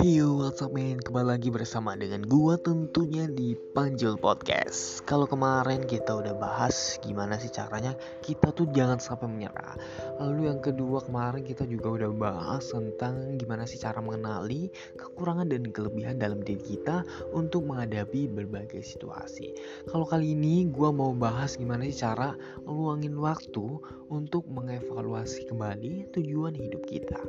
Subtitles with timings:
[0.00, 0.96] what's up man?
[0.96, 5.04] Kembali lagi bersama dengan gua tentunya di Panjul Podcast.
[5.04, 7.92] Kalau kemarin kita udah bahas gimana sih caranya
[8.24, 9.76] kita tuh jangan sampai menyerah.
[10.16, 15.68] Lalu yang kedua kemarin kita juga udah bahas tentang gimana sih cara mengenali kekurangan dan
[15.68, 17.04] kelebihan dalam diri kita
[17.36, 19.52] Untuk menghadapi berbagai situasi.
[19.84, 22.32] Kalau kali ini gua mau bahas gimana sih cara
[22.64, 23.68] luangin waktu
[24.08, 27.20] untuk mengevaluasi kembali tujuan hidup kita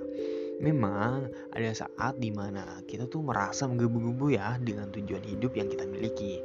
[0.61, 1.25] Memang
[1.57, 6.37] ada saat di mana kita tuh merasa menggebu-gebu ya dengan tujuan hidup yang kita miliki.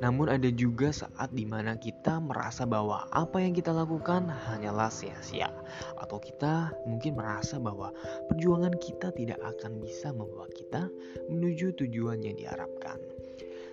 [0.00, 5.52] Namun ada juga saat di mana kita merasa bahwa apa yang kita lakukan hanyalah sia-sia.
[6.00, 7.92] Atau kita mungkin merasa bahwa
[8.32, 10.88] perjuangan kita tidak akan bisa membawa kita
[11.28, 12.96] menuju tujuan yang diharapkan.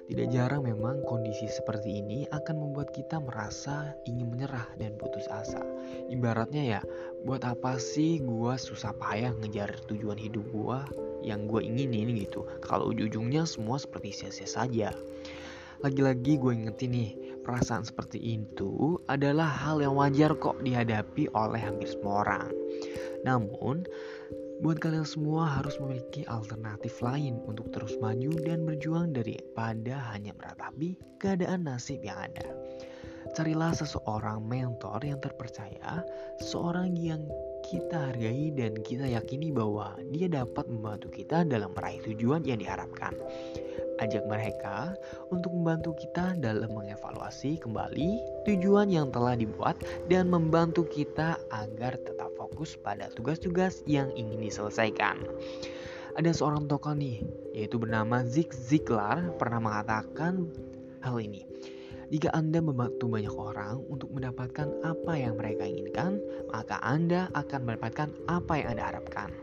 [0.05, 5.57] Tidak jarang memang kondisi seperti ini akan membuat kita merasa ingin menyerah dan putus asa.
[6.13, 6.81] Ibaratnya ya,
[7.25, 10.79] buat apa sih gue susah payah ngejar tujuan hidup gue
[11.25, 12.45] yang gue inginin gitu.
[12.61, 14.93] Kalau ujung-ujungnya semua seperti sia-sia saja.
[15.81, 21.89] Lagi-lagi gue ingetin nih, perasaan seperti itu adalah hal yang wajar kok dihadapi oleh hampir
[21.89, 22.53] semua orang.
[23.25, 23.89] Namun,
[24.63, 30.95] Buat kalian semua harus memiliki alternatif lain untuk terus maju dan berjuang daripada hanya meratapi
[31.19, 32.47] keadaan nasib yang ada.
[33.35, 36.05] Carilah seseorang mentor yang terpercaya,
[36.39, 37.25] seorang yang
[37.67, 43.11] kita hargai dan kita yakini bahwa dia dapat membantu kita dalam meraih tujuan yang diharapkan.
[43.99, 44.95] Ajak mereka
[45.31, 49.79] untuk membantu kita dalam mengevaluasi kembali tujuan yang telah dibuat
[50.11, 55.23] dan membantu kita agar tetap fokus pada tugas-tugas yang ingin diselesaikan.
[56.15, 57.19] Ada seorang tokoh nih,
[57.51, 60.47] yaitu bernama Zig Ziglar pernah mengatakan
[61.03, 61.43] hal ini.
[62.13, 66.21] Jika Anda membantu banyak orang untuk mendapatkan apa yang mereka inginkan,
[66.53, 69.33] maka Anda akan mendapatkan apa yang Anda harapkan.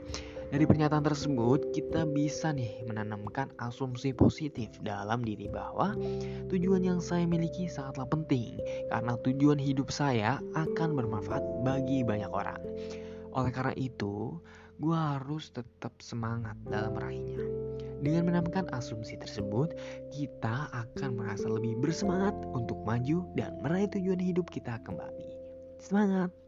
[0.52, 5.96] Dari pernyataan tersebut, kita bisa nih menanamkan asumsi positif dalam diri bahwa
[6.52, 8.60] tujuan yang saya miliki sangatlah penting
[8.92, 12.60] karena tujuan hidup saya akan bermanfaat bagi banyak orang.
[13.32, 14.36] Oleh karena itu,
[14.76, 17.48] gue harus tetap semangat dalam meraihnya.
[18.04, 19.72] Dengan menambahkan asumsi tersebut,
[20.12, 25.32] kita akan merasa lebih bersemangat untuk maju dan meraih tujuan hidup kita kembali.
[25.80, 26.41] Semangat!